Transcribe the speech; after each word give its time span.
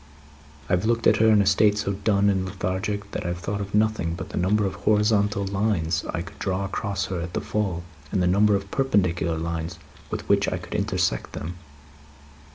I 0.67 0.73
have 0.73 0.83
looked 0.87 1.05
at 1.05 1.17
her, 1.17 1.27
in 1.29 1.43
a 1.43 1.45
state 1.45 1.77
so 1.77 1.93
dull 1.93 2.17
and 2.17 2.43
lethargic, 2.43 3.11
that 3.11 3.23
I 3.23 3.27
have 3.27 3.37
thought 3.37 3.61
of 3.61 3.75
nothing 3.75 4.15
but 4.15 4.29
the 4.29 4.35
number 4.37 4.65
of 4.65 4.73
horizontal 4.73 5.45
lines 5.45 6.03
I 6.11 6.23
could 6.23 6.39
draw 6.39 6.65
across 6.65 7.05
her 7.05 7.21
at 7.21 7.33
the 7.33 7.39
full, 7.41 7.83
and 8.11 8.19
the 8.19 8.25
number 8.25 8.55
of 8.55 8.71
perpendicular 8.71 9.37
lines 9.37 9.77
with 10.09 10.27
which 10.27 10.47
I 10.51 10.57
could 10.57 10.73
intersect 10.73 11.33
them." 11.33 11.57